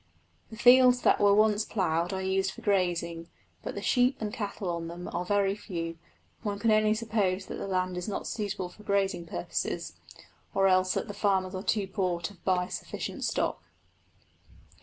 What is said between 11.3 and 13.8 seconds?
are too poor to buy sufficient stock.